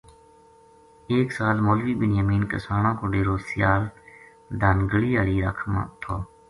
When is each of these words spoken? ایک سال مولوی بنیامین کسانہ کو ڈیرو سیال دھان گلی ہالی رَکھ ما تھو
ایک 1.13 1.27
سال 1.37 1.57
مولوی 1.65 1.93
بنیامین 2.01 2.43
کسانہ 2.53 2.91
کو 2.99 3.03
ڈیرو 3.13 3.37
سیال 3.47 3.81
دھان 4.61 4.77
گلی 4.93 5.11
ہالی 5.17 5.37
رَکھ 5.45 5.63
ما 5.71 5.81
تھو 6.01 6.15